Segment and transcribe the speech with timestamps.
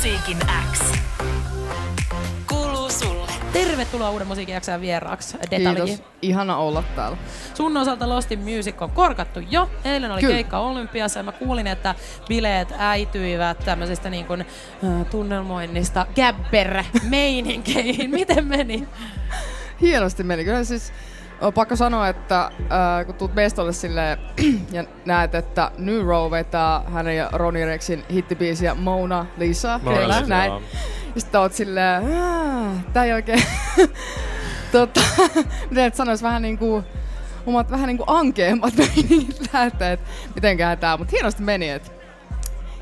[0.00, 0.38] Musiikin
[0.72, 0.80] X.
[2.48, 3.32] Kuuluu sulle.
[3.52, 5.84] Tervetuloa Uuden musiikin jaksajan vieraaksi, Detalji.
[5.84, 6.06] Kiitos.
[6.22, 7.16] Ihana olla täällä.
[7.54, 9.70] Sun osalta Lost in Music on korkattu jo.
[9.84, 10.34] Eilen oli Kyllä.
[10.34, 11.94] keikka Olympiassa ja mä kuulin, että
[12.28, 14.46] bileet äityivät tämmöisestä niin kuin, äh,
[15.10, 18.10] tunnelmoinnista gabber-meininkeihin.
[18.18, 18.88] Miten meni?
[19.80, 20.44] Hienosti meni.
[20.44, 20.92] Kyllä siis
[21.40, 24.18] on pakko sanoa, että äh, kun tuut mestolle silleen
[24.72, 29.80] ja näet, että New Row vetää hänen ja Ronnie Rexin hittibiisiä Mona Lisa.
[29.82, 30.52] Mona Kyllä, Lisa, näin.
[31.14, 33.42] Ja sitten oot silleen, "Aa, tää ei oikein...
[34.72, 35.00] tota,
[35.70, 36.84] miten et sanois vähän niinku
[37.46, 41.90] omat vähän niinku ankeammat meiningit lähtee, että mitenkään tää, mutta hienosti meni, että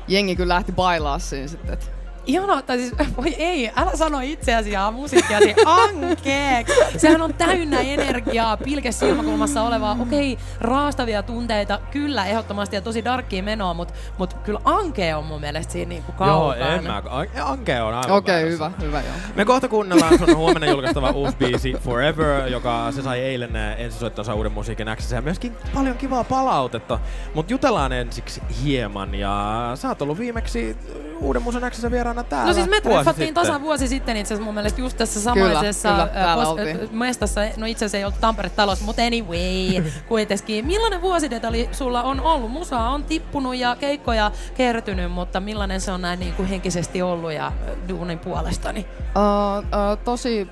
[0.07, 1.85] jengi kyllä lähti bailaa siinä sitten, että
[2.29, 6.73] Ihanaa, tai siis, voi ei, älä sano itseäsi ja musiikkiasi ankeeksi.
[6.97, 13.43] Sehän on täynnä energiaa, pilke silmäkulmassa olevaa, okei, raastavia tunteita, kyllä, ehdottomasti ja tosi darkkia
[13.43, 16.75] menoa, mutta mut kyllä ankea on mun mielestä siinä niinku Joo, kaukana.
[16.75, 17.01] en mä.
[17.09, 18.69] An- Anke on aivan okei, väärässä.
[18.69, 19.15] hyvä, hyvä joo.
[19.35, 24.51] Me kohta kuunnellaan sun huomenna julkaistava uusi biisi Forever, joka se sai eilen ensisoittonsa uuden
[24.51, 26.99] musiikin Xssä ja myöskin paljon kivaa palautetta.
[27.33, 30.77] Mut jutellaan ensiksi hieman ja sä oot ollut viimeksi
[31.21, 33.33] uuden musan Xssä vieraana täällä No siis me treffattiin sitten.
[33.43, 37.41] tasan vuosi sitten itse asiassa mun mielestä just tässä samaisessa kyllä, pos- mestassa.
[37.57, 40.65] No itse asiassa ei ollut Tampere-talossa, mutta anyway, kuitenkin.
[40.65, 42.51] Millainen vuosi Detali sulla on ollut?
[42.51, 47.31] Musa on tippunut ja keikkoja kertynyt, mutta millainen se on näin niin kuin henkisesti ollut
[47.31, 47.51] ja
[47.89, 48.85] duunin puolestani?
[48.99, 50.47] Uh, uh, tosi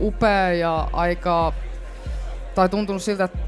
[0.00, 1.52] upea ja aika,
[2.54, 3.38] tai tuntunut siltä, että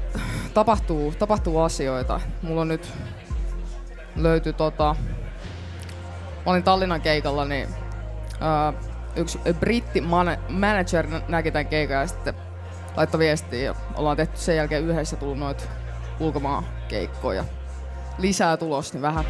[0.53, 2.19] tapahtuu, tapahtuu asioita.
[2.41, 2.89] Mulla on nyt
[4.15, 4.95] löyty tota,
[6.45, 12.07] mä olin Tallinnan keikalla, niin uh, yksi britti man- manager nä- näki tämän keikan ja
[12.07, 12.33] sitten
[12.97, 15.63] laittoi viestiä ja ollaan tehty sen jälkeen yhdessä tullut noita
[16.19, 17.43] ulkomaan keikkoja.
[18.17, 19.25] Lisää tulos, niin vähän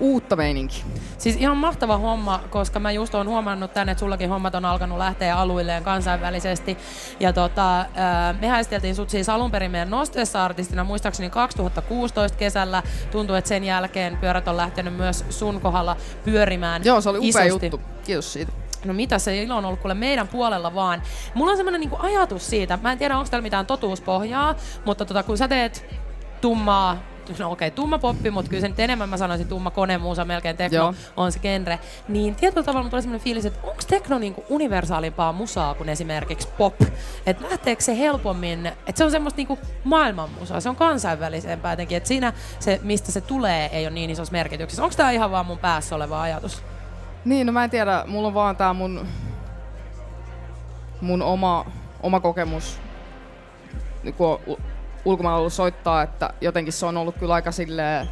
[0.00, 0.84] uutta meininkiä.
[1.18, 4.98] Siis ihan mahtava homma, koska mä just oon huomannut tänne, että sullakin hommat on alkanut
[4.98, 6.78] lähteä aluilleen kansainvälisesti.
[7.20, 12.82] Ja tota, ää, me haisteltiin sut siis alun perin meidän nosteessa artistina, muistaakseni 2016 kesällä.
[13.10, 17.44] Tuntuu, että sen jälkeen pyörät on lähtenyt myös sun kohdalla pyörimään Joo, se oli upea
[17.44, 17.66] isosti.
[17.66, 17.80] juttu.
[18.04, 18.52] Kiitos siitä.
[18.84, 21.02] No mitä se ilo on ollut kuule meidän puolella vaan.
[21.34, 25.22] Mulla on semmoinen niinku ajatus siitä, mä en tiedä onko täällä mitään totuuspohjaa, mutta tota,
[25.22, 25.86] kun sä teet
[26.40, 26.96] tummaa,
[27.38, 30.56] no okei, okay, tumma poppi, mutta kyllä se nyt enemmän mä sanoisin tumma konemuusa, melkein
[30.56, 30.94] tekno Joo.
[31.16, 31.78] on se genre,
[32.08, 36.48] niin tietyllä tavalla mulla tulee semmoinen fiilis, että onko tekno niinku universaalimpaa musaa kuin esimerkiksi
[36.58, 36.74] pop?
[37.26, 41.96] Että lähteekö se helpommin, että se on semmoista niinku maailman musaa, se on kansainvälisempää jotenkin,
[41.96, 44.82] että siinä se, mistä se tulee, ei ole niin isossa merkityksessä.
[44.82, 46.62] Onko tämä ihan vaan mun päässä oleva ajatus?
[47.24, 49.06] Niin, no mä en tiedä, mulla on vaan tää mun,
[51.00, 51.66] mun oma,
[52.02, 52.80] oma kokemus,
[54.02, 54.40] niin kun
[55.08, 58.08] ulkomailla ollut soittaa, että jotenkin se on ollut kyllä aika silleen,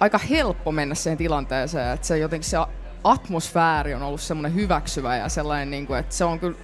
[0.00, 2.56] aika helppo mennä siihen tilanteeseen, että se jotenkin se
[3.04, 6.58] atmosfääri on ollut semmoinen hyväksyvä ja sellainen, niin kuin, että se on kyllä,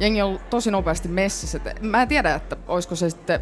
[0.00, 1.58] jengi on ollut tosi nopeasti messissä.
[1.58, 3.40] että Mä en tiedä, että olisiko se sitten,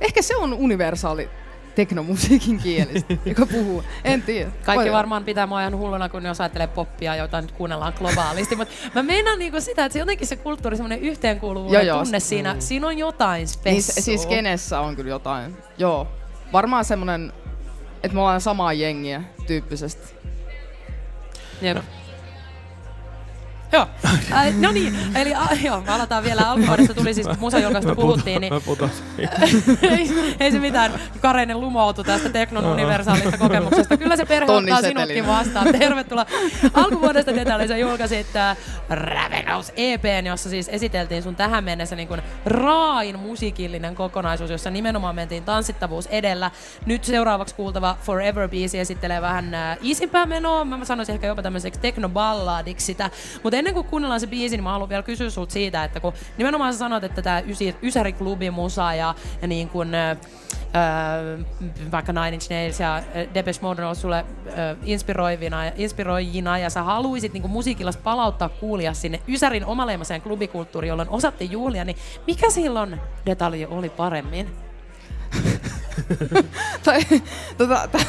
[0.00, 1.30] ehkä se on universaali
[1.74, 3.84] teknomusiikin kieli, joka puhuu.
[4.04, 4.50] En tiedä.
[4.64, 8.56] Kaikki Voi- varmaan pitää mua ihan hulluna, kun jos ajattelee poppia, jota nyt kuunnellaan globaalisti.
[8.56, 12.02] Mutta mä meinaan niinku sitä, että se jotenkin se kulttuuri, semmoinen yhteenkuuluvuuden Joo, joo.
[12.04, 13.72] tunne siinä, siinä on jotain spessua.
[13.94, 15.56] Niin, siis kenessä on kyllä jotain.
[15.78, 16.08] Joo.
[16.52, 17.32] Varmaan semmonen,
[18.02, 20.14] että me ollaan samaa jengiä tyyppisesti.
[21.62, 21.78] Jep.
[23.76, 23.86] Joo.
[24.32, 28.52] Äh, no niin, eli a, joo, me aletaan vielä alkuvuodesta tuli siis musajulkaista puhuttiin, niin
[29.82, 30.10] ei,
[30.40, 30.92] ei se mitään.
[31.20, 33.96] Kareinen lumoutu tästä teknon universaalista kokemuksesta.
[33.96, 35.66] Kyllä se perhe ottaa sinutkin vastaan.
[35.78, 36.26] Tervetuloa.
[36.74, 38.56] Alkuvuodesta Detali sä julkaisit äh,
[38.90, 45.14] Ravenous EPn, jossa siis esiteltiin sun tähän mennessä niin kuin raain musiikillinen kokonaisuus, jossa nimenomaan
[45.14, 46.50] mentiin tanssittavuus edellä.
[46.86, 50.64] Nyt seuraavaksi kuultava Forever-biisi esittelee vähän äh, isimpää menoa.
[50.64, 53.10] Mä sanoisin ehkä jopa tämmöiseksi teknoballadiksi sitä.
[53.42, 56.12] Mutta ennen kuin kuunnellaan se biisi, niin mä haluan vielä kysyä sulta siitä, että kun
[56.38, 57.42] nimenomaan sä sanot, että tämä
[57.82, 60.16] Ysäriklubi musa ja, ja niin kuin, äh,
[61.92, 63.02] vaikka Nine Inch Nails ja
[63.34, 64.24] Depeche Mode on ollut sulle äh,
[64.84, 71.50] inspiroivina, inspiroijina ja sä haluisit niin musiikilla palauttaa kuulia sinne Ysärin omaleimaseen klubikulttuuriin, jolloin osattiin
[71.50, 71.96] juhlia, niin
[72.26, 74.71] mikä silloin detalji oli paremmin?
[76.84, 77.00] Tai,
[77.58, 78.02] tota, tai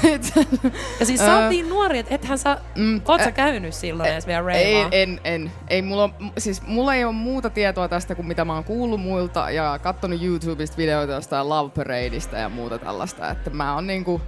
[0.99, 4.27] Ja siis sä oot niin nuori, että ethän sä, Mm, oot sä käynyt silloin edes
[4.27, 4.89] vielä ei, reivaa?
[4.91, 8.53] en, en, ei mulla, on- siis mulla ei ole muuta tietoa tästä kuin mitä mä
[8.53, 13.73] oon kuullut muilta ja katsonut YouTubesta videoita jostain Love Paradeista ja muuta tällaista, että mä
[13.75, 14.21] oon niinku,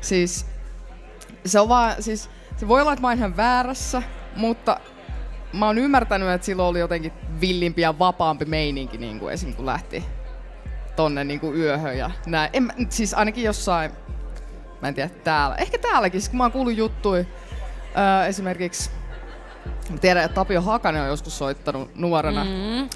[0.00, 0.46] siis
[1.44, 4.02] se on vaan, siis se voi olla, että mä oon ihan väärässä,
[4.36, 4.80] mutta
[5.52, 9.54] mä oon ymmärtänyt, että silloin oli jotenkin villimpi ja vapaampi meininki niin kuin esim.
[9.54, 10.04] kun lähti
[10.96, 12.50] tonne niin kuin yöhön ja näin.
[12.52, 13.90] En, mä- siis ainakin jossain,
[14.82, 15.56] mä en tiedä täällä.
[15.56, 17.26] Ehkä täälläkin, siis kun mä oon kuullut juttui.
[17.98, 18.90] Öö, esimerkiksi
[19.90, 22.44] Mä tiedän, että Tapio Hakanen on joskus soittanut nuorena.
[22.44, 22.50] Mm,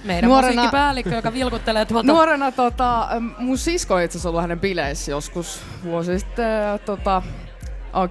[0.04, 2.06] meidän Nuorena- musiikkipäällikkö, joka vilkuttelee tuolta.
[2.12, 3.08] Nuorena tota,
[3.38, 6.46] mun sisko on itse asiassa ollut hänen bileissä joskus vuosi sitten.
[6.86, 7.22] Tota,
[7.92, 8.08] on,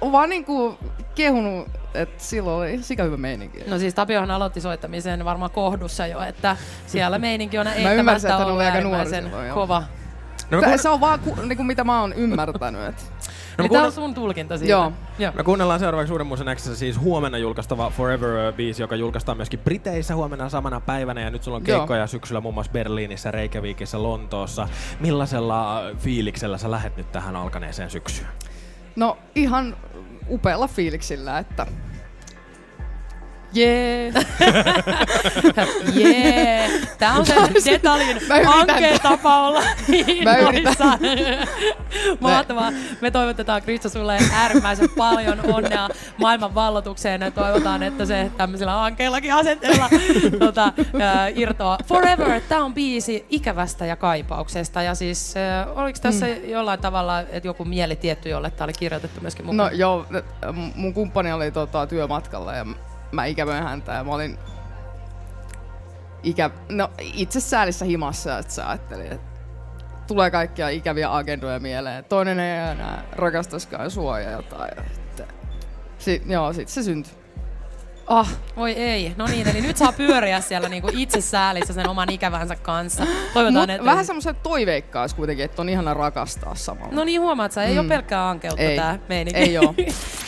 [0.00, 0.78] on vaan niinku
[1.14, 3.64] kehunut, että silloin oli sika hyvä meininki.
[3.66, 6.56] No siis Tapiohan aloitti soittamisen varmaan kohdussa jo, että
[6.86, 9.54] siellä meininki on ymmärsin, eittämättä että hän ollut aika nuori silloin, joo.
[9.54, 9.82] kova.
[10.50, 12.80] No, kuunne- se on vaan ku, niinku, mitä mä oon ymmärtänyt.
[12.88, 12.94] Et.
[12.94, 14.70] no, me, Eli tää on kuunne- sun tulkinta siitä.
[14.70, 14.92] Joo.
[15.18, 15.32] Joo.
[15.36, 20.48] me kuunnellaan seuraavaksi Uuden Musan Xssä siis huomenna julkaistava Forever-biisi, joka julkaistaan myöskin Briteissä huomenna
[20.48, 21.20] samana päivänä.
[21.20, 21.78] Ja nyt sulla on Joo.
[21.78, 24.68] keikkoja syksyllä muun muassa Berliinissä, Reykjavikissa, Lontoossa.
[25.00, 28.28] Millaisella fiiliksellä sä lähet nyt tähän alkaneeseen syksyyn?
[28.96, 29.76] No ihan
[30.30, 31.66] upealla fiiliksillä, että
[33.56, 34.12] jee.
[35.94, 36.70] Jee!
[36.98, 38.44] Tää on se detalin yritän.
[38.44, 40.98] hankeen tapa olla innoissaan.
[42.20, 42.72] Mahtavaa.
[43.00, 45.88] Me toivotetaan Krista sulle äärimmäisen paljon onnea
[46.18, 49.88] maailman vallotukseen ja toivotaan, että se tämmöisellä hankkeellakin asenteella
[50.46, 51.78] tota, ää, irtoaa.
[51.86, 54.82] Forever, tää on biisi ikävästä ja kaipauksesta.
[54.82, 56.50] Ja siis ää, oliko tässä mm.
[56.50, 59.70] jollain tavalla, että joku mieli tietty, jolle tää oli kirjoitettu myöskin mukaan?
[59.70, 62.66] No joo, äh, mun kumppani oli tota, työmatkalla ja
[63.16, 64.38] mä ikävöin häntä ja mä olin
[66.22, 66.50] ikä...
[66.68, 69.40] No itse säälissä himassa, että sä ajattelin, että
[70.06, 72.04] tulee kaikkia ikäviä agendoja mieleen.
[72.04, 74.78] Toinen ei enää rakastaskaan sua ja jotain.
[74.78, 75.24] Että...
[75.98, 77.12] Si- joo, sit se syntyi.
[78.06, 79.14] Oh, voi ei.
[79.16, 83.06] No niin, eli nyt saa pyöriä siellä niinku itse säälissä sen oman ikävänsä kanssa.
[83.34, 83.84] Toivotaan, Mut että...
[83.84, 86.94] vähän semmoisen toiveikkaas kuitenkin, että on ihana rakastaa samalla.
[86.94, 87.80] No niin, huomaat sä, ei mm.
[87.80, 88.76] ole pelkkää ankeutta Ei.
[88.76, 89.40] tää meininki.
[89.40, 89.74] Ei oo.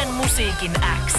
[0.00, 0.72] uuden musiikin
[1.06, 1.14] X.